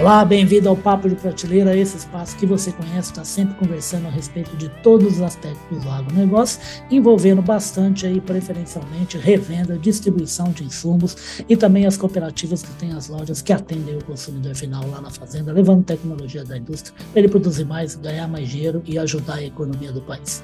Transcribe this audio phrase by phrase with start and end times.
[0.00, 4.10] Olá, bem-vindo ao Papo de Prateleira, esse espaço que você conhece, está sempre conversando a
[4.10, 11.44] respeito de todos os aspectos do agronegócio, envolvendo bastante aí, preferencialmente, revenda, distribuição de insumos
[11.48, 15.10] e também as cooperativas que têm as lojas que atendem o consumidor final lá na
[15.10, 19.44] fazenda, levando tecnologia da indústria para ele produzir mais, ganhar mais dinheiro e ajudar a
[19.44, 20.42] economia do país.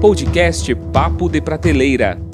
[0.00, 2.30] Podcast Papo de Prateleira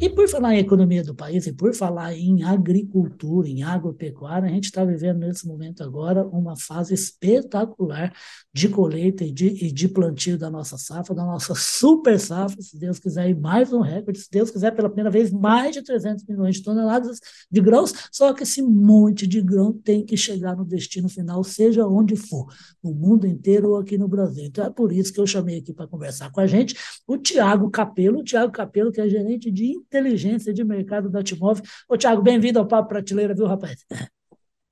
[0.00, 4.52] e por falar em economia do país e por falar em agricultura, em agropecuária, a
[4.52, 8.12] gente está vivendo nesse momento agora uma fase espetacular
[8.52, 12.78] de colheita e de, e de plantio da nossa safra, da nossa super safra, se
[12.78, 16.24] Deus quiser, e mais um recorde, se Deus quiser, pela primeira vez, mais de 300
[16.26, 17.18] milhões de toneladas
[17.50, 21.86] de grãos, só que esse monte de grão tem que chegar no destino final, seja
[21.86, 22.46] onde for,
[22.82, 24.44] no mundo inteiro ou aqui no Brasil.
[24.44, 27.68] Então é por isso que eu chamei aqui para conversar com a gente o Tiago
[27.68, 31.60] Capelo, o Tiago Capelo, que é gerente de inteligência de mercado da Timov.
[31.88, 33.84] Ô, Thiago, bem-vindo ao Papo Prateleira, viu, rapaz?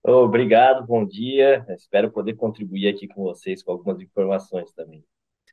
[0.05, 1.64] Obrigado, bom dia.
[1.70, 5.03] Espero poder contribuir aqui com vocês com algumas informações também.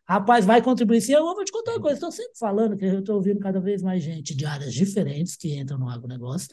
[0.07, 1.13] Rapaz, vai contribuir sim.
[1.13, 1.95] Eu vou te contar uma coisa.
[1.95, 5.57] Estou sempre falando que eu estou ouvindo cada vez mais gente de áreas diferentes que
[5.57, 6.49] entram no agronegócio,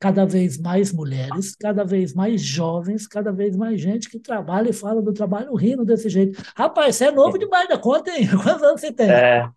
[0.00, 4.72] cada vez mais mulheres, cada vez mais jovens, cada vez mais gente que trabalha e
[4.72, 6.42] fala do trabalho rindo desse jeito.
[6.56, 8.26] Rapaz, você é novo demais da conta, hein?
[8.42, 9.10] Quantos anos você tem?
[9.10, 9.48] É,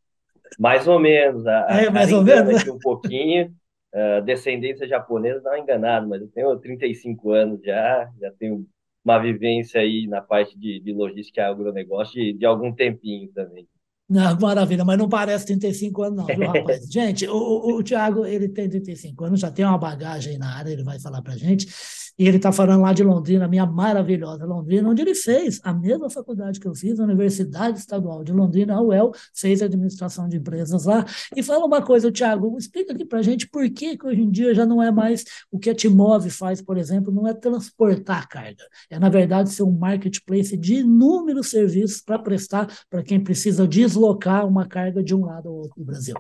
[0.60, 1.46] mais ou menos.
[1.46, 2.62] A, é, mais ou menos.
[2.62, 3.54] Aqui um pouquinho.
[3.94, 8.66] Uh, descendência japonesa, não enganado, mas eu tenho 35 anos já, já tenho
[9.04, 13.66] uma vivência aí na parte de, de logística e agronegócio de, de algum tempinho também.
[14.10, 16.86] Não, maravilha, mas não parece 35 anos, não, viu, rapaz?
[16.92, 20.72] gente, o, o, o Thiago, ele tem 35 anos, já tem uma bagagem na área,
[20.72, 21.68] ele vai falar pra gente.
[22.18, 26.10] E ele está falando lá de Londrina, minha maravilhosa Londrina, onde ele fez a mesma
[26.10, 30.86] faculdade que eu fiz, a Universidade Estadual de Londrina, a UEL, fez administração de empresas
[30.86, 31.06] lá.
[31.36, 34.32] E fala uma coisa, Tiago, explica aqui para a gente por que, que hoje em
[34.32, 38.28] dia já não é mais o que a Timove faz, por exemplo, não é transportar
[38.28, 38.66] carga.
[38.90, 44.48] É, na verdade, ser um marketplace de inúmeros serviços para prestar para quem precisa deslocar
[44.48, 46.16] uma carga de um lado ao outro do Brasil.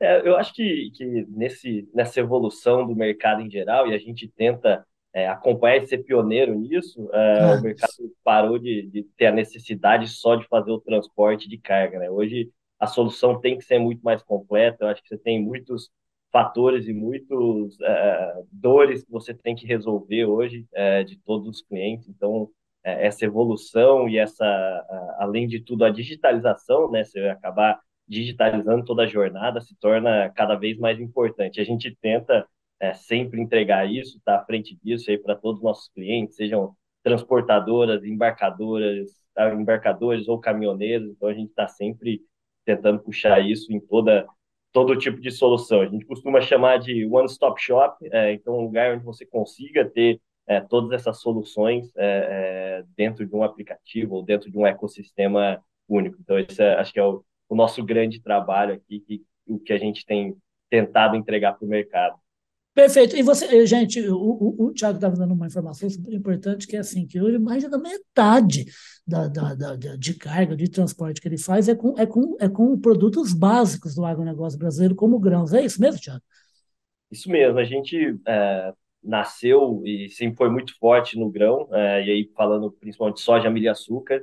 [0.00, 4.28] É, eu acho que, que nesse, nessa evolução do mercado em geral, e a gente
[4.28, 7.56] tenta é, acompanhar e ser pioneiro nisso, é, ah.
[7.56, 7.92] o mercado
[8.24, 12.00] parou de, de, ter a necessidade só de fazer o transporte de carga.
[12.00, 12.10] Né?
[12.10, 14.84] Hoje a solução tem que ser muito mais completa.
[14.84, 15.88] Eu acho que você tem muitos
[16.32, 21.62] fatores e muitos é, dores que você tem que resolver hoje é, de todos os
[21.62, 22.08] clientes.
[22.08, 22.50] Então
[22.82, 24.44] é, essa evolução e essa,
[25.18, 27.04] além de tudo, a digitalização, né?
[27.04, 31.60] Você acabar digitalizando toda a jornada se torna cada vez mais importante.
[31.60, 32.46] A gente tenta
[32.80, 36.36] é, sempre entregar isso, estar tá à frente disso aí para todos os nossos clientes,
[36.36, 41.10] sejam transportadoras, embarcadoras, tá, embarcadores ou caminhoneiros.
[41.10, 42.22] Então a gente está sempre
[42.64, 44.26] tentando puxar isso em toda
[44.72, 45.82] todo tipo de solução.
[45.82, 50.20] A gente costuma chamar de one-stop shop, é, então um lugar onde você consiga ter
[50.48, 55.62] é, todas essas soluções é, é dentro de um aplicativo ou dentro de um ecossistema
[55.88, 56.16] único.
[56.20, 59.72] Então esse é, acho que é o, o nosso grande trabalho aqui, que, o que
[59.72, 60.36] a gente tem
[60.68, 62.18] tentado entregar para o mercado.
[62.74, 63.16] Perfeito.
[63.16, 66.74] E você, eh, gente, o, o, o Thiago estava dando uma informação super importante, que
[66.76, 68.64] é assim, que hoje mais da metade
[69.06, 72.48] da, da, da, de carga, de transporte que ele faz é com, é, com, é
[72.48, 75.52] com produtos básicos do agronegócio brasileiro, como grãos.
[75.52, 76.22] É isso mesmo, Thiago?
[77.12, 77.60] Isso mesmo.
[77.60, 82.72] A gente é, nasceu e sempre foi muito forte no grão, é, e aí falando
[82.72, 84.20] principalmente de soja, milho e açúcar,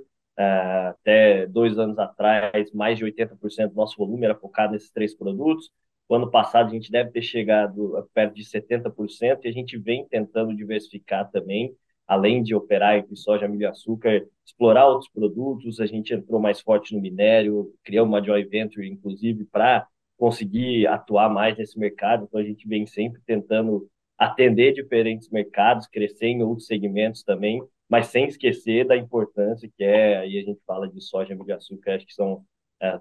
[0.89, 5.69] até dois anos atrás, mais de 80% do nosso volume era focado nesses três produtos.
[6.11, 9.77] O ano passado a gente deve ter chegado a perto de 70% e a gente
[9.77, 11.73] vem tentando diversificar também,
[12.05, 15.79] além de operar entre soja, milho e açúcar, explorar outros produtos.
[15.79, 21.29] A gente entrou mais forte no minério, criou uma joint venture, inclusive, para conseguir atuar
[21.29, 22.25] mais nesse mercado.
[22.27, 28.07] Então a gente vem sempre tentando atender diferentes mercados, crescer em outros segmentos também, mas
[28.07, 31.95] sem esquecer da importância que é, aí a gente fala de soja, milho e açúcar,
[31.95, 32.43] acho que são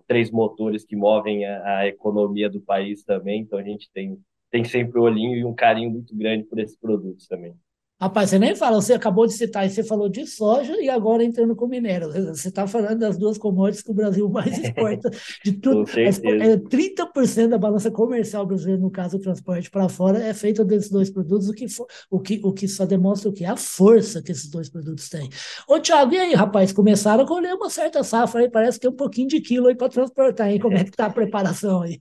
[0.06, 4.18] três motores que movem a, a, economia do país também, então a gente tem,
[4.50, 7.54] tem sempre um olhinho e um carinho muito grande por esses produtos também.
[8.00, 11.22] Rapaz, você nem fala, você acabou de citar, e você falou de soja e agora
[11.22, 12.10] entrando com minério.
[12.34, 15.10] Você está falando das duas commodities que o Brasil mais exporta
[15.44, 15.84] de tudo.
[15.90, 20.90] É, 30% da balança comercial brasileira, no caso do transporte para fora, é feita desses
[20.90, 23.44] dois produtos, o que, for, o, que, o que só demonstra o que?
[23.44, 25.28] A força que esses dois produtos têm.
[25.68, 28.90] Ô, Thiago, e aí, rapaz, começaram a colher uma certa safra aí, parece que tem
[28.90, 30.58] um pouquinho de quilo aí para transportar, hein?
[30.58, 32.00] Como é que está a preparação aí?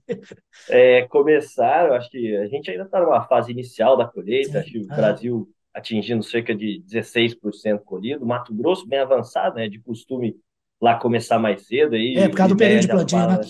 [0.70, 4.58] É, começaram, acho que a gente ainda está numa fase inicial da colheita, Sim.
[4.58, 4.96] acho que o ah.
[4.96, 8.26] Brasil atingindo cerca de 16% colhido.
[8.26, 9.68] Mato Grosso, bem avançado, né?
[9.68, 10.36] De costume
[10.80, 11.94] lá começar mais cedo.
[11.94, 13.40] Aí, é, por causa do período de plantio, né?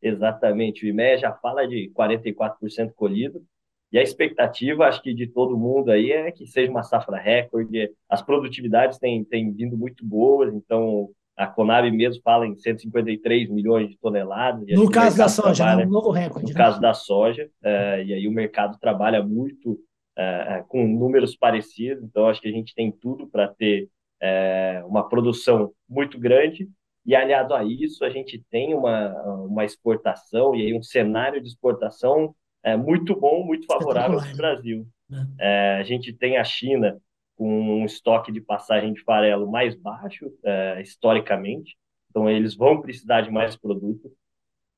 [0.00, 0.84] Exatamente.
[0.84, 3.42] O IMEA já fala de 44% colhido.
[3.90, 7.90] E a expectativa, acho que de todo mundo aí, é que seja uma safra recorde.
[8.08, 13.88] As produtividades têm, têm vindo muito boas, então a Conab mesmo fala em 153 milhões
[13.88, 14.66] de toneladas.
[14.68, 15.86] No caso da soja, trabalha, né?
[15.86, 16.52] um novo recorde.
[16.52, 16.64] No né?
[16.64, 19.78] caso da soja, é, e aí o mercado trabalha muito
[20.18, 23.88] é, com números parecidos, então acho que a gente tem tudo para ter
[24.20, 26.68] é, uma produção muito grande.
[27.06, 29.12] E aliado a isso, a gente tem uma,
[29.44, 34.36] uma exportação e aí um cenário de exportação é muito bom, muito favorável para o?
[34.36, 34.86] Brasil.
[35.38, 35.76] É.
[35.80, 37.00] a gente tem a China
[37.34, 41.76] com um estoque de passagem de farelo mais baixo, é, historicamente,
[42.10, 44.10] então eles vão precisar de mais produto.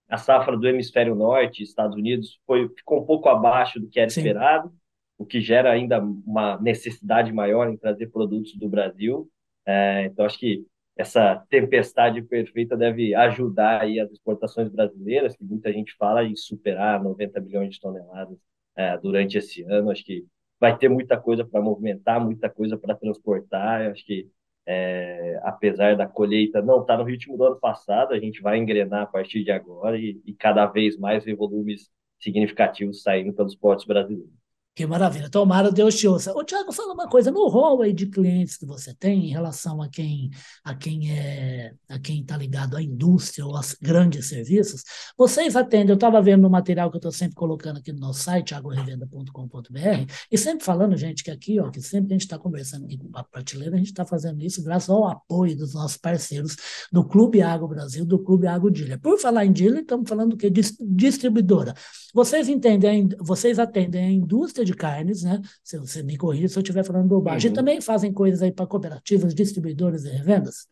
[0.09, 4.11] A safra do hemisfério norte, Estados Unidos, foi, ficou um pouco abaixo do que era
[4.11, 4.21] Sim.
[4.21, 4.73] esperado,
[5.21, 9.29] o que gera ainda uma necessidade maior em trazer produtos do Brasil.
[9.67, 10.65] É, então, acho que
[10.97, 17.03] essa tempestade perfeita deve ajudar aí as exportações brasileiras, que muita gente fala em superar
[17.03, 18.39] 90 milhões de toneladas
[18.75, 19.91] é, durante esse ano.
[19.91, 20.25] Acho que
[20.59, 23.91] vai ter muita coisa para movimentar, muita coisa para transportar.
[23.91, 24.27] Acho que,
[24.65, 28.57] é, apesar da colheita não estar tá no ritmo do ano passado, a gente vai
[28.57, 33.55] engrenar a partir de agora e, e cada vez mais ver volumes significativos saindo pelos
[33.55, 34.41] portos brasileiros.
[34.81, 35.29] Que maravilha.
[35.29, 36.33] Tomara Deus te ouça.
[36.33, 39.83] Ô, Tiago, fala uma coisa, no rol aí de clientes que você tem em relação
[39.83, 40.31] a quem
[40.65, 44.83] a quem é a quem está ligado à indústria ou aos grandes serviços,
[45.19, 48.23] vocês atendem, eu estava vendo no material que eu estou sempre colocando aqui no nosso
[48.23, 52.87] site, agorevenda.com.br, e sempre falando, gente, que aqui, ó, que sempre a gente está conversando
[52.87, 55.99] aqui com o Papo Prateleira, a gente está fazendo isso graças ao apoio dos nossos
[55.99, 56.57] parceiros
[56.91, 58.99] do Clube Agro Brasil, do Clube Agro Dealer.
[58.99, 60.49] Por falar em dealer, estamos falando do que?
[60.49, 61.75] Distribuidora.
[62.15, 65.41] Vocês entendem, vocês atendem a indústria de carnes, né?
[65.63, 67.51] Se você me corrija se eu estiver falando bobagem.
[67.51, 67.57] Uhum.
[67.57, 70.69] Também fazem coisas aí para cooperativas, distribuidores e revendas?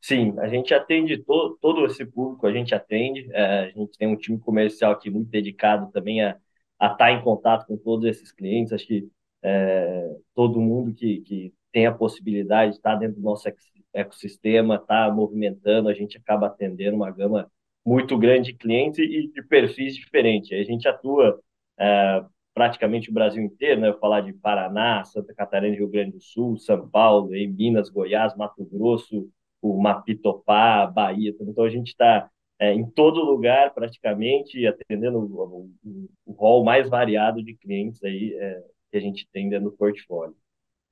[0.00, 3.28] Sim, a gente atende to, todo esse público, a gente atende.
[3.32, 6.36] É, a gente tem um time comercial aqui muito dedicado também a,
[6.78, 8.72] a estar tá em contato com todos esses clientes.
[8.72, 9.08] Acho que
[9.42, 13.48] é, todo mundo que, que tem a possibilidade de estar dentro do nosso
[13.92, 17.50] ecossistema, está movimentando, a gente acaba atendendo uma gama
[17.84, 20.52] muito grande de clientes e de perfis diferentes.
[20.52, 21.40] A gente atua
[21.78, 22.24] é,
[22.58, 23.88] praticamente o Brasil inteiro, né?
[23.88, 28.36] Eu falar de Paraná, Santa Catarina, Rio Grande do Sul, São Paulo, em Minas, Goiás,
[28.36, 29.30] Mato Grosso,
[29.62, 31.32] o Mapitopá, Bahia.
[31.40, 32.28] Então a gente está
[32.58, 38.34] é, em todo lugar praticamente atendendo o, o, o rol mais variado de clientes aí
[38.34, 40.34] é, que a gente tem dentro do portfólio.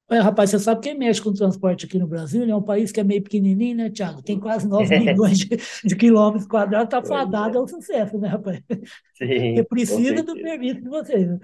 [0.08, 2.48] Olha, rapaz, você sabe quem mexe com o transporte aqui no Brasil?
[2.48, 4.22] É um país que é meio pequenininho, né, Tiago?
[4.22, 7.60] Tem quase 9 milhões de, de, quilômetros quadrados, está fadado é.
[7.60, 8.62] ao sucesso, né, rapaz?
[9.14, 11.38] Sim, Você precisa do serviço de vocês.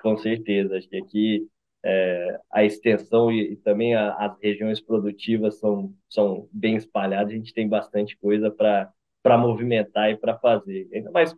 [0.00, 1.48] Com certeza, acho que aqui
[1.84, 7.36] é, a extensão e, e também a, as regiões produtivas são, são bem espalhadas, a
[7.36, 10.88] gente tem bastante coisa para movimentar e para fazer.
[10.92, 11.34] Ainda mais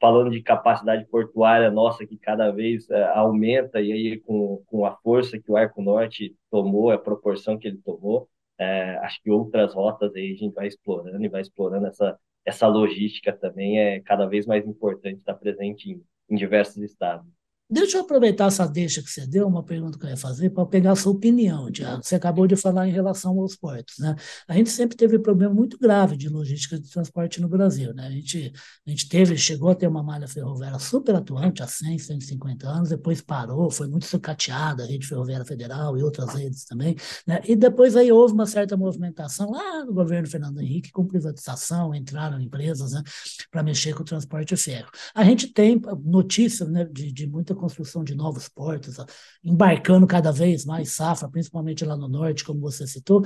[0.00, 4.96] falando de capacidade portuária nossa, que cada vez é, aumenta, e aí com, com a
[4.96, 8.28] força que o Arco Norte tomou, a proporção que ele tomou,
[8.58, 12.66] é, acho que outras rotas aí a gente vai explorando e vai explorando essa, essa
[12.66, 17.26] logística também, é cada vez mais importante estar presente em, em diversos estados.
[17.68, 20.66] Deixa eu aproveitar essa deixa que você deu, uma pergunta que eu ia fazer, para
[20.66, 22.04] pegar a sua opinião, Tiago.
[22.04, 23.98] Você acabou de falar em relação aos portos.
[23.98, 24.14] Né?
[24.46, 27.94] A gente sempre teve um problema muito grave de logística de transporte no Brasil.
[27.94, 28.06] Né?
[28.06, 28.52] A, gente,
[28.86, 32.90] a gente teve, chegou a ter uma malha ferroviária super atuante há 100, 150 anos,
[32.90, 36.94] depois parou, foi muito sucateada a rede ferroviária federal e outras redes também.
[37.26, 37.40] Né?
[37.48, 42.38] E depois aí houve uma certa movimentação lá no governo Fernando Henrique, com privatização, entraram
[42.38, 43.02] empresas né,
[43.50, 44.90] para mexer com o transporte ferro.
[45.14, 48.96] A gente tem notícias né, de, de muita muita construção de novos portos,
[49.42, 53.22] embarcando cada vez mais safra, principalmente lá no norte, como você citou.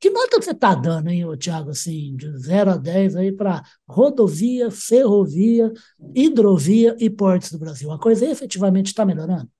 [0.00, 4.70] Que nota você está dando, hein, Tiago, assim, de 0 a 10 aí para rodovia,
[4.70, 5.72] ferrovia,
[6.14, 7.90] hidrovia e portos do Brasil?
[7.90, 9.50] A coisa efetivamente está melhorando?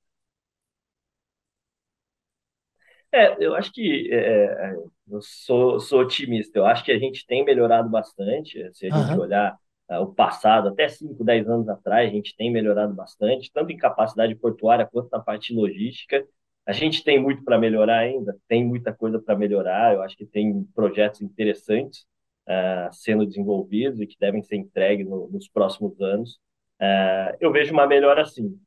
[3.14, 4.74] É, eu acho que é, é,
[5.10, 6.58] eu sou, sou otimista.
[6.58, 8.70] Eu acho que a gente tem melhorado bastante.
[8.72, 9.20] Se a gente uhum.
[9.20, 9.56] olhar uh,
[10.00, 14.34] o passado, até 5, 10 anos atrás, a gente tem melhorado bastante, tanto em capacidade
[14.34, 16.24] portuária quanto na parte logística.
[16.66, 19.94] A gente tem muito para melhorar ainda, tem muita coisa para melhorar.
[19.94, 22.06] Eu acho que tem projetos interessantes
[22.48, 26.38] uh, sendo desenvolvidos e que devem ser entregues no, nos próximos anos.
[26.80, 28.58] Uh, eu vejo uma melhora sim.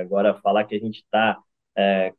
[0.00, 1.38] agora, falar que a gente está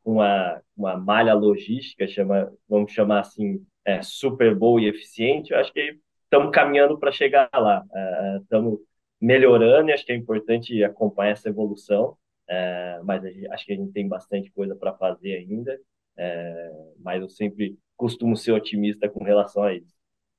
[0.03, 3.65] com uma, uma malha logística, chama, vamos chamar assim,
[4.01, 7.84] super boa e eficiente, eu acho que estamos caminhando para chegar lá.
[8.41, 8.84] Estamos é,
[9.22, 12.17] melhorando e acho que é importante acompanhar essa evolução,
[12.48, 15.79] é, mas acho que a gente tem bastante coisa para fazer ainda,
[16.17, 19.96] é, mas eu sempre costumo ser otimista com relação a isso.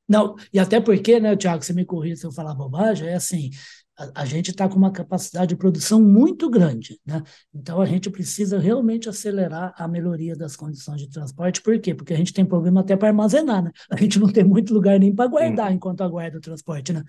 [0.08, 3.50] Não, e até porque, né, Tiago, você me corrija se eu falar bobagem, é assim,
[3.98, 7.22] a, a gente está com uma capacidade de produção muito grande, né?
[7.54, 11.62] Então a gente precisa realmente acelerar a melhoria das condições de transporte.
[11.62, 11.94] Por quê?
[11.94, 13.70] Porque a gente tem problema até para armazenar, né?
[13.90, 17.02] A gente não tem muito lugar nem para guardar enquanto aguarda o transporte, né?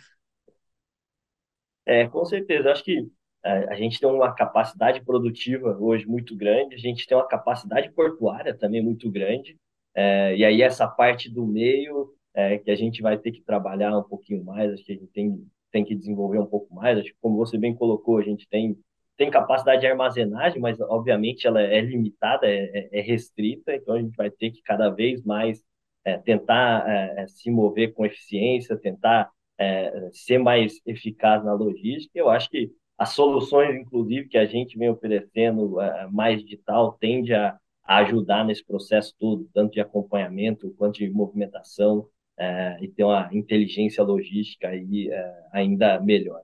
[1.86, 2.72] É, com certeza.
[2.72, 3.10] Acho que
[3.44, 7.92] a, a gente tem uma capacidade produtiva hoje muito grande, a gente tem uma capacidade
[7.92, 9.58] portuária também muito grande.
[9.96, 13.98] É, e aí essa parte do meio é, que a gente vai ter que trabalhar
[13.98, 16.98] um pouquinho mais, acho que a gente tem, tem que desenvolver um pouco mais.
[16.98, 18.78] Acho que, como você bem colocou, a gente tem,
[19.16, 24.02] tem capacidade de armazenagem, mas obviamente ela é limitada, é, é, é restrita, então a
[24.02, 25.64] gente vai ter que cada vez mais
[26.06, 29.30] é, tentar é, é, se mover com eficiência, tentar
[30.12, 32.12] ser mais eficaz na logística.
[32.14, 35.78] Eu acho que as soluções, inclusive, que a gente vem oferecendo
[36.12, 42.08] mais digital, tende a, a ajudar nesse processo todo, tanto de acompanhamento quanto de movimentação,
[42.38, 46.42] é, e ter uma inteligência logística aí é, ainda melhor.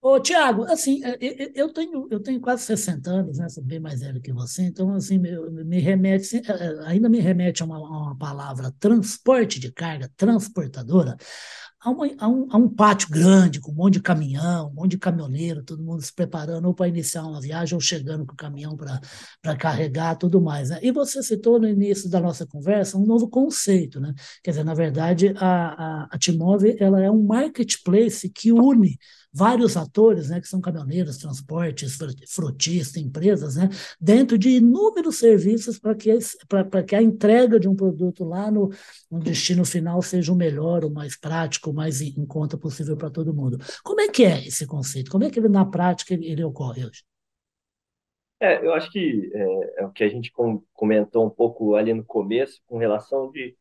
[0.00, 1.18] Ô, Tiago, assim, é,
[1.60, 3.48] eu tenho, eu tenho quase 60 anos, né?
[3.48, 5.30] Sou bem mais velho que você, então, assim, me,
[5.64, 6.40] me remete,
[6.86, 11.16] ainda me remete a uma, a uma palavra transporte de carga, transportadora,
[11.80, 14.92] a, uma, a, um, a, um, pátio grande, com um monte de caminhão, um monte
[14.92, 18.36] de caminhoneiro, todo mundo se preparando ou para iniciar uma viagem ou chegando com o
[18.36, 20.70] caminhão para carregar tudo mais.
[20.70, 20.78] Né?
[20.82, 24.12] E você citou no início da nossa conversa um novo conceito, né?
[24.42, 28.96] Quer dizer, na verdade, a, a, a Timove, ela é um marketplace que une
[29.38, 31.96] vários atores, né, que são caminhoneiros, transportes,
[32.28, 33.68] frotistas, empresas, né,
[34.00, 36.10] dentro de inúmeros serviços para que,
[36.86, 38.70] que a entrega de um produto lá no,
[39.08, 43.10] no destino final seja o melhor, o mais prático, o mais em conta possível para
[43.10, 43.58] todo mundo.
[43.84, 45.10] Como é que é esse conceito?
[45.10, 47.04] Como é que ele, na prática, ele, ele ocorre hoje?
[48.40, 50.32] É, eu acho que é, é, o que a gente
[50.72, 53.56] comentou um pouco ali no começo, com relação de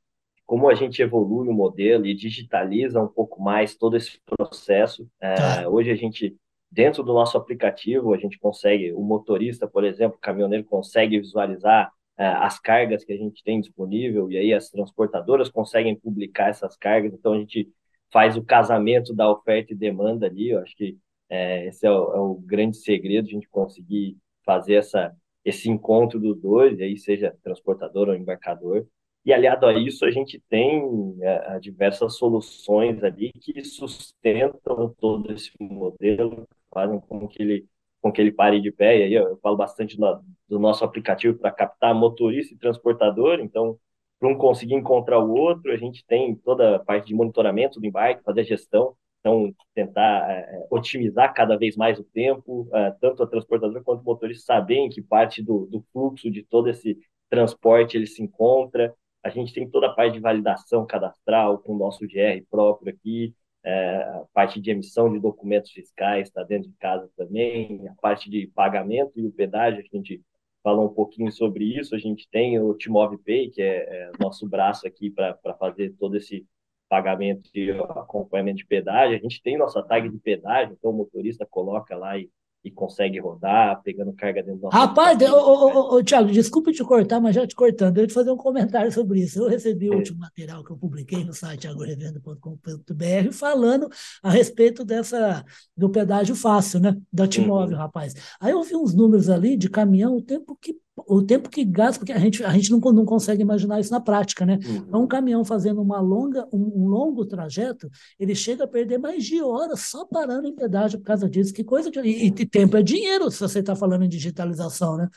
[0.47, 5.05] como a gente evolui o modelo e digitaliza um pouco mais todo esse processo.
[5.21, 6.37] É, hoje a gente,
[6.71, 11.91] dentro do nosso aplicativo, a gente consegue, o motorista, por exemplo, o caminhoneiro consegue visualizar
[12.17, 16.77] é, as cargas que a gente tem disponível e aí as transportadoras conseguem publicar essas
[16.77, 17.13] cargas.
[17.13, 17.69] Então a gente
[18.09, 20.51] faz o casamento da oferta e demanda ali.
[20.51, 20.97] Eu acho que
[21.29, 25.13] é, esse é o, é o grande segredo, a gente conseguir fazer essa,
[25.43, 28.87] esse encontro dos dois, aí seja transportador ou embarcador.
[29.27, 35.51] E aliado a isso, a gente tem é, diversas soluções ali que sustentam todo esse
[35.59, 37.65] modelo, fazem com que ele,
[38.01, 38.99] com que ele pare de pé.
[38.99, 43.41] E aí eu falo bastante do, do nosso aplicativo para captar motorista e transportador.
[43.41, 43.77] Então,
[44.17, 47.85] para um conseguir encontrar o outro, a gente tem toda a parte de monitoramento do
[47.85, 48.95] embarque, fazer a gestão.
[49.19, 54.05] Então, tentar é, otimizar cada vez mais o tempo, é, tanto a transportadora quanto o
[54.05, 56.97] motorista saberem que parte do, do fluxo de todo esse
[57.29, 58.95] transporte ele se encontra.
[59.23, 63.33] A gente tem toda a parte de validação cadastral com o nosso GR próprio aqui,
[63.63, 68.29] é, a parte de emissão de documentos fiscais está dentro de casa também, a parte
[68.29, 70.23] de pagamento e o pedágio, a gente
[70.63, 71.95] falou um pouquinho sobre isso.
[71.95, 76.17] A gente tem o Timove Pay, que é, é nosso braço aqui para fazer todo
[76.17, 76.45] esse
[76.89, 79.17] pagamento e acompanhamento de pedágio.
[79.17, 82.29] A gente tem nossa tag de pedágio, então o motorista coloca lá e
[82.67, 87.19] e consegue rodar, pegando carga dentro do Rapaz, ô, ô, ô, Thiago, desculpa te cortar,
[87.19, 89.39] mas já te cortando, eu ia te fazer um comentário sobre isso.
[89.39, 89.95] Eu recebi o é.
[89.95, 93.89] último material que eu publiquei no site agorevenda.com.br falando
[94.21, 95.45] a respeito dessa
[95.75, 96.97] do pedágio fácil, né?
[97.11, 97.83] Da Timóvel, uhum.
[97.83, 98.13] rapaz.
[98.39, 101.99] Aí eu vi uns números ali de caminhão, o tempo que o tempo que gasta,
[101.99, 104.59] porque a gente, a gente não, não consegue imaginar isso na prática, né?
[104.65, 104.75] Uhum.
[104.77, 107.87] Então, um caminhão fazendo uma longa, um, um, longo trajeto,
[108.19, 111.53] ele chega a perder mais de horas só parando em pedágio por causa disso.
[111.53, 111.99] Que coisa de.
[111.99, 115.07] E, e tempo é dinheiro, se você está falando em digitalização, né?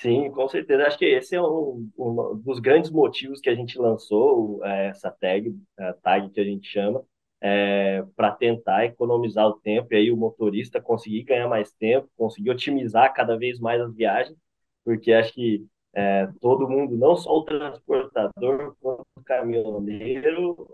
[0.00, 0.84] Sim, com certeza.
[0.84, 5.10] Acho que esse é um, um dos grandes motivos que a gente lançou é, essa
[5.10, 7.02] tag, a tag que a gente chama,
[7.40, 12.50] é, para tentar economizar o tempo e aí o motorista conseguir ganhar mais tempo, conseguir
[12.50, 14.36] otimizar cada vez mais as viagens
[14.84, 20.68] porque acho que é, todo mundo, não só o transportador, quanto o caminhoneiro,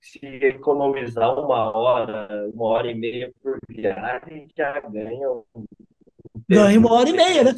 [0.00, 5.44] se economizar uma hora, uma hora e meia por viagem, já ganha um
[6.48, 7.52] Ganha uma hora e meia, né?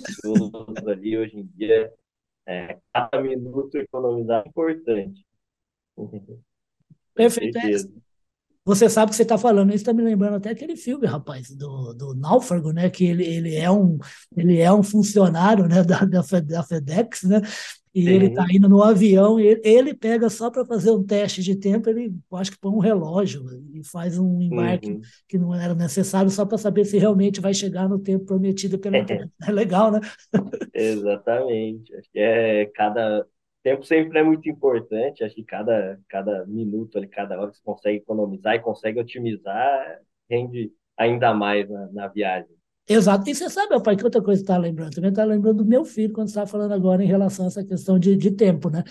[0.87, 1.93] Ali hoje em dia,
[2.47, 5.27] é, cada minuto economizar é importante.
[7.15, 7.59] Perfeito.
[8.67, 11.95] Você sabe que você está falando, isso está me lembrando até aquele filme, rapaz, do,
[11.95, 12.91] do Náufrago, né?
[12.91, 13.97] Que ele, ele, é, um,
[14.37, 16.23] ele é um funcionário né, da, da
[16.65, 17.41] FedEx, né?
[17.95, 18.11] E Sim.
[18.11, 21.55] ele está indo no avião, e ele, ele pega só para fazer um teste de
[21.55, 25.01] tempo, ele acho que põe um relógio e faz um embarque uhum.
[25.29, 28.99] que não era necessário só para saber se realmente vai chegar no tempo prometido pela
[29.47, 30.01] É legal, né?
[30.75, 31.95] Exatamente.
[31.95, 33.25] Acho que é cada
[33.67, 35.25] tempo sempre é muito importante.
[35.25, 39.99] Acho que cada, cada minuto, ali, cada hora que você consegue economizar e consegue otimizar,
[40.31, 42.55] rende, ainda mais na, na viagem.
[42.89, 43.29] Exato.
[43.29, 44.95] E você sabe, pai, que outra coisa está lembrando?
[44.95, 47.99] Também está lembrando do meu filho, quando está falando agora em relação a essa questão
[47.99, 48.85] de, de tempo, né?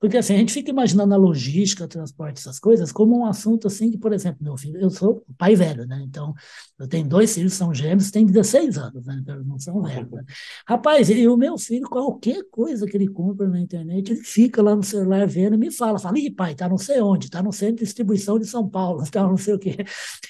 [0.00, 3.90] Porque assim, a gente fica imaginando a logística, transporte, essas coisas, como um assunto assim
[3.90, 6.02] que, por exemplo, meu filho, eu sou pai velho, né?
[6.06, 6.34] Então,
[6.78, 9.18] eu tenho dois filhos, são gêmeos, têm 16 anos, né?
[9.22, 10.10] Então, não são velhos.
[10.10, 10.24] Né?
[10.66, 14.74] Rapaz, e o meu filho, qualquer coisa que ele compra na internet, ele fica lá
[14.74, 17.52] no celular vendo e me fala, fala, ih, pai, tá não sei onde, tá no
[17.52, 19.76] centro de distribuição de São Paulo, tá não sei o quê.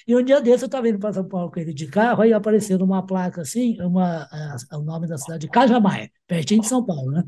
[0.07, 2.33] E um dia desse eu estava indo para São Paulo com ele de carro, aí
[2.33, 7.11] apareceu numa placa assim, uma, a, o nome da cidade, Cajamar, pertinho de São Paulo,
[7.11, 7.25] né?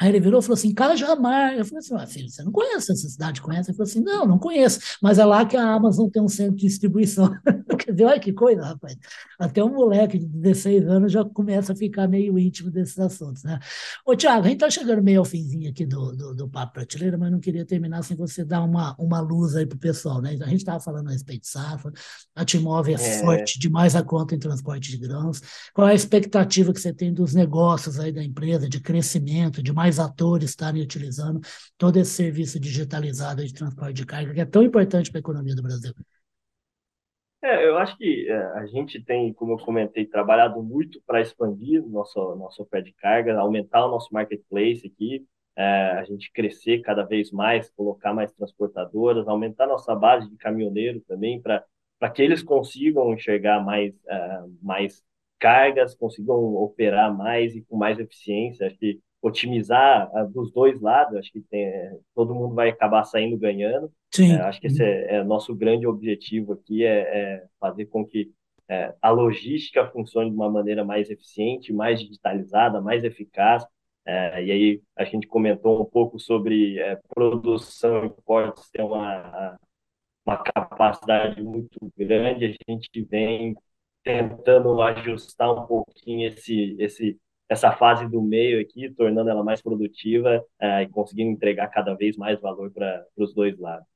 [0.00, 1.54] Aí ele virou e falou assim, Cajamar.
[1.54, 3.40] Eu falei assim, ah, filho, você não conhece essa cidade?
[3.40, 3.70] Conhece?
[3.70, 4.78] Ele falou assim, não, não conheço.
[5.02, 7.32] Mas é lá que a Amazon tem um centro de distribuição.
[7.78, 8.96] Quer dizer, olha que coisa, rapaz.
[9.38, 13.58] Até um moleque de 16 anos já começa a ficar meio íntimo desses assuntos, né?
[14.06, 17.18] Ô, Tiago, a gente está chegando meio ao finzinho aqui do, do, do Papo Prateleira,
[17.18, 20.30] mas não queria terminar sem você dar uma, uma luz aí para o pessoal, né?
[20.40, 21.92] A gente estava falando a respeito de safra,
[22.36, 25.40] a Timov é, é forte demais a conta em transporte de grãos.
[25.72, 29.72] Qual é a expectativa que você tem dos negócios aí da empresa, de crescimento, de
[29.72, 31.40] mais mais atores estarem utilizando
[31.78, 35.56] todo esse serviço digitalizado de transporte de carga, que é tão importante para a economia
[35.56, 35.94] do Brasil.
[37.42, 41.82] É, eu acho que é, a gente tem, como eu comentei, trabalhado muito para expandir
[41.86, 45.24] nosso, nosso pé de carga, aumentar o nosso marketplace aqui,
[45.56, 51.00] é, a gente crescer cada vez mais, colocar mais transportadoras, aumentar nossa base de caminhoneiro
[51.08, 51.64] também, para
[52.12, 55.02] que eles consigam enxergar mais, uh, mais
[55.38, 58.66] cargas, consigam operar mais e com mais eficiência.
[58.66, 61.72] Acho que otimizar uh, dos dois lados, acho que tem,
[62.14, 63.90] todo mundo vai acabar saindo ganhando.
[64.14, 64.32] Sim.
[64.32, 68.32] É, acho que esse é, é nosso grande objetivo aqui, é, é fazer com que
[68.68, 73.66] é, a logística funcione de uma maneira mais eficiente, mais digitalizada, mais eficaz.
[74.04, 79.58] É, e aí a gente comentou um pouco sobre é, produção e portos ter uma,
[80.24, 82.44] uma capacidade muito grande.
[82.44, 83.56] A gente vem
[84.02, 90.44] tentando ajustar um pouquinho esse, esse essa fase do meio aqui, tornando ela mais produtiva
[90.60, 93.86] é, e conseguindo entregar cada vez mais valor para os dois lados.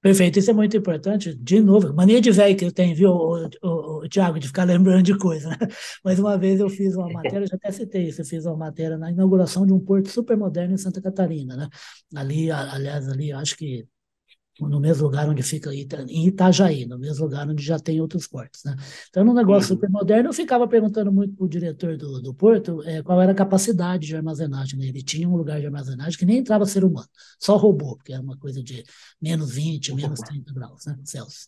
[0.00, 1.34] Perfeito, isso é muito importante.
[1.34, 4.62] De novo, mania de velho que eu tenho, viu, o, o, o, Tiago, de ficar
[4.62, 5.48] lembrando de coisa.
[5.60, 5.68] Né?
[6.04, 8.96] Mas uma vez eu fiz uma matéria, já até citei isso, eu fiz uma matéria
[8.96, 11.56] na inauguração de um porto super moderno em Santa Catarina.
[11.56, 11.68] Né?
[12.14, 13.84] Ali, aliás, ali, acho que
[14.60, 18.64] no mesmo lugar onde fica em Itajaí, no mesmo lugar onde já tem outros portos.
[18.64, 18.74] Né?
[19.08, 19.76] Então, num negócio uhum.
[19.76, 23.32] super moderno, eu ficava perguntando muito para o diretor do, do porto é, qual era
[23.32, 24.78] a capacidade de armazenagem.
[24.78, 24.86] Né?
[24.86, 28.22] Ele tinha um lugar de armazenagem que nem entrava ser humano, só robô, porque era
[28.22, 28.82] uma coisa de
[29.20, 31.46] menos 20, menos 30 graus né, Celsius.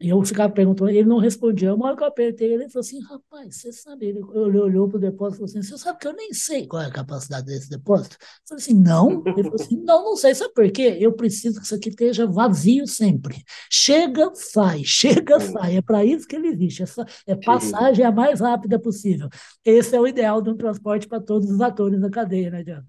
[0.00, 1.74] E eu ficava perguntando, ele não respondia.
[1.74, 4.06] Uma hora que eu apertei, ele falou assim: rapaz, você sabe?
[4.06, 6.66] Ele olhou, olhou para o depósito e falou assim: você sabe que eu nem sei
[6.66, 8.16] qual é a capacidade desse depósito?
[8.20, 9.28] Eu falei assim: não.
[9.36, 10.34] Ele falou assim: não, não sei.
[10.34, 10.96] Sabe por quê?
[10.98, 13.44] Eu preciso que isso aqui esteja vazio sempre.
[13.70, 15.76] Chega, sai, chega, sai.
[15.76, 16.82] É para isso que ele existe.
[16.82, 19.28] Essa é passagem a mais rápida possível.
[19.62, 22.86] Esse é o ideal de um transporte para todos os atores da cadeia, né, Diana?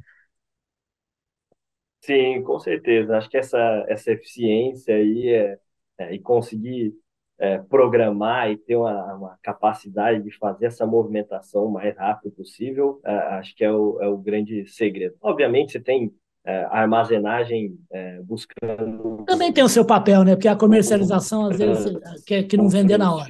[2.02, 3.18] Sim, com certeza.
[3.18, 5.60] Acho que essa, essa eficiência aí é,
[6.02, 6.94] é, e conseguir
[7.40, 13.00] é, programar e ter uma, uma, capacidade de fazer essa movimentação o mais rápido possível,
[13.04, 15.16] é, acho que é o, é o, grande segredo.
[15.22, 16.14] Obviamente, você tem
[16.46, 19.24] é, armazenagem é, buscando.
[19.26, 20.36] Também tem o seu papel, né?
[20.36, 23.26] Porque a comercialização, às vezes, quer que não vender na hora.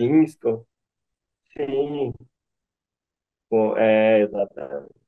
[1.55, 2.13] Sim.
[3.77, 5.00] É, exatamente.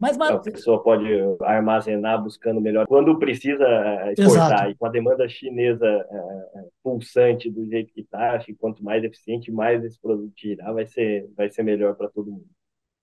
[0.00, 1.06] Mas, a pessoa pode
[1.42, 4.52] armazenar buscando melhor quando precisa é, exportar.
[4.52, 4.70] Exato.
[4.70, 8.82] E com a demanda chinesa é, é, pulsante do jeito que está, acho que quanto
[8.82, 12.46] mais eficiente, mais esse produto tirar, vai ser, vai ser melhor para todo mundo.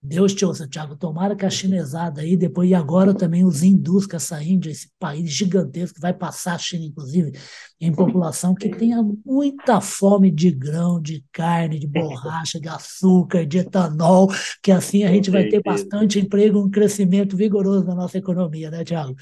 [0.03, 0.95] Deus te ouça, Tiago.
[0.95, 4.89] Tomara que a chinesada aí, depois e agora também os hindus que essa Índia, esse
[4.99, 7.31] país gigantesco que vai passar a China, inclusive,
[7.79, 13.59] em população que tenha muita fome de grão, de carne, de borracha, de açúcar, de
[13.59, 14.27] etanol,
[14.63, 18.83] que assim a gente vai ter bastante emprego, um crescimento vigoroso na nossa economia, né,
[18.83, 19.15] Tiago?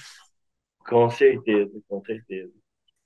[0.85, 2.51] Com certeza, com certeza.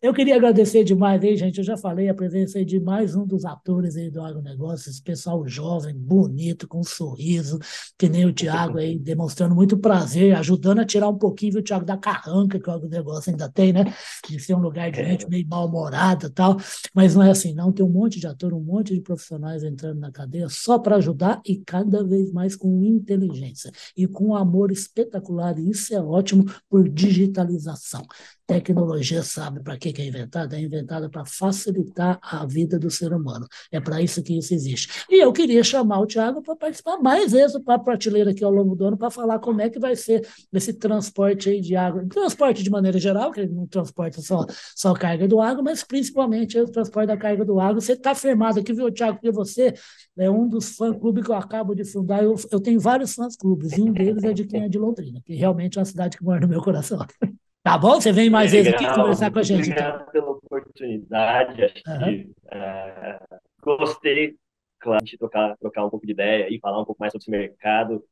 [0.03, 1.59] Eu queria agradecer demais aí, gente.
[1.59, 5.47] Eu já falei a presença de mais um dos atores aí do agronegócio, esse pessoal
[5.47, 7.57] jovem, bonito, com um sorriso,
[7.97, 11.85] que nem o Tiago aí, demonstrando muito prazer, ajudando a tirar um pouquinho, viu, Tiago,
[11.85, 13.93] da carranca que o agronegócio ainda tem, né?
[14.27, 16.57] De ser um lugar de gente meio mal-humorada e tal.
[16.93, 17.71] Mas não é assim, não.
[17.71, 21.41] Tem um monte de ator, um monte de profissionais entrando na cadeia só para ajudar
[21.47, 25.57] e cada vez mais com inteligência e com um amor espetacular.
[25.57, 28.05] E isso é ótimo por digitalização.
[28.45, 30.58] Tecnologia sabe para que, que é inventada?
[30.58, 33.47] É inventada para facilitar a vida do ser humano.
[33.71, 35.06] É para isso que isso existe.
[35.10, 38.51] E eu queria chamar o Tiago para participar mais vezes do Papo Prateleira aqui ao
[38.51, 42.06] longo do ano para falar como é que vai ser esse transporte aí de água.
[42.10, 46.60] Transporte de maneira geral, que ele não transporta só, só carga do água, mas principalmente
[46.60, 47.79] o transporte da carga do água.
[47.79, 49.19] Você está firmado aqui, viu, Tiago?
[49.19, 49.73] Porque você
[50.17, 52.21] é um dos fã-clubes que eu acabo de fundar.
[52.21, 55.34] Eu, eu tenho vários fãs-clubes, e um deles é de quem é de Londrina, que
[55.34, 56.99] realmente é uma cidade que mora no meu coração.
[57.63, 58.02] Tá bom?
[58.02, 59.69] Você vem mais vezes aqui conversar com a gente.
[59.69, 60.12] Obrigado então.
[60.12, 61.63] pela oportunidade.
[61.63, 61.99] Acho uhum.
[61.99, 63.19] que é,
[63.62, 64.36] gostei,
[64.80, 67.32] claro, de trocar, trocar um pouco de ideia e falar um pouco mais sobre esse
[67.32, 68.04] mercado.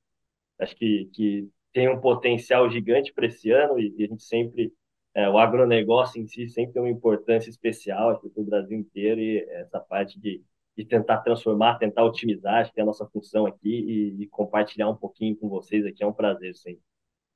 [0.58, 4.72] Acho que, que tem um potencial gigante para esse ano e, e, a gente sempre,
[5.14, 9.40] é, o agronegócio em si sempre tem uma importância especial para o Brasil inteiro e
[9.50, 10.42] essa parte de,
[10.78, 14.88] de tentar transformar, tentar otimizar, acho que é a nossa função aqui e, e compartilhar
[14.88, 16.91] um pouquinho com vocês aqui é um prazer sempre.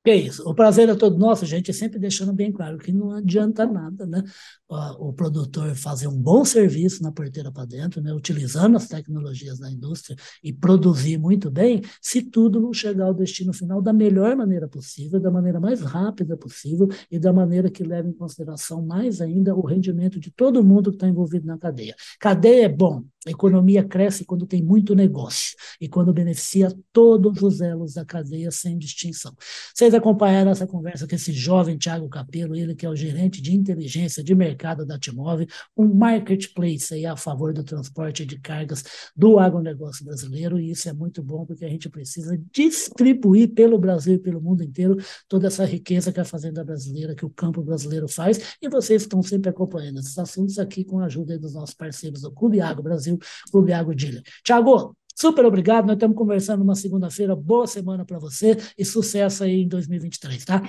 [0.05, 0.47] Que é isso.
[0.47, 4.23] O prazer é todo nosso, gente, sempre deixando bem claro que não adianta nada, né?
[4.69, 8.13] O, produtor fazer um bom serviço na porteira para dentro, né?
[8.13, 13.51] Utilizando as tecnologias da indústria e produzir muito bem, se tudo não chegar ao destino
[13.51, 18.07] final da melhor maneira possível, da maneira mais rápida possível e da maneira que leva
[18.07, 21.95] em consideração mais ainda o rendimento de todo mundo que está envolvido na cadeia.
[22.19, 27.59] Cadeia é bom, a economia cresce quando tem muito negócio e quando beneficia todos os
[27.59, 29.35] elos da cadeia sem distinção.
[29.73, 33.55] Vocês acompanharam essa conversa com esse jovem Tiago Capelo, ele que é o gerente de
[33.55, 38.83] inteligência de mercado da Timove, um marketplace aí a favor do transporte de cargas
[39.15, 44.15] do agronegócio brasileiro, e isso é muito bom porque a gente precisa distribuir pelo Brasil
[44.15, 48.07] e pelo mundo inteiro toda essa riqueza que a fazenda brasileira, que o campo brasileiro
[48.07, 52.21] faz, e vocês estão sempre acompanhando esses assuntos aqui com a ajuda dos nossos parceiros
[52.21, 53.17] do Clube Agro Brasil
[53.51, 54.21] Clube Água Dealer.
[54.43, 55.85] Tiago, super obrigado.
[55.85, 57.35] Nós estamos conversando uma segunda-feira.
[57.35, 60.61] Boa semana para você e sucesso aí em 2023, tá?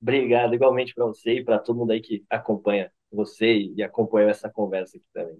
[0.00, 4.48] Obrigado, igualmente para você e para todo mundo aí que acompanha você e acompanhou essa
[4.48, 5.38] conversa aqui também.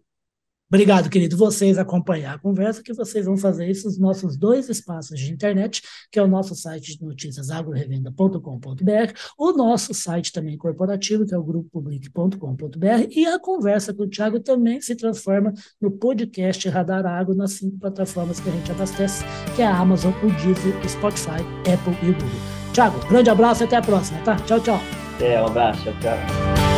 [0.68, 1.36] Obrigado, querido.
[1.36, 5.80] Vocês acompanhar a conversa, que vocês vão fazer isso nos nossos dois espaços de internet,
[6.10, 11.38] que é o nosso site de notícias agrorevenda.com.br, o nosso site também corporativo, que é
[11.38, 17.34] o grupopublic.com.br, e a conversa com o Thiago também se transforma no podcast Radar Agro
[17.34, 19.24] nas cinco plataformas que a gente abastece,
[19.54, 22.56] que é a Amazon, o Deezer, o Spotify, Apple e o Google.
[22.72, 24.36] Thiago, grande abraço e até a próxima, tá?
[24.36, 24.80] Tchau, tchau.
[25.20, 26.75] É, um abraço, tchau.